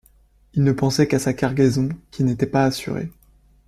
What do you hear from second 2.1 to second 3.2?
n’était pas assurée.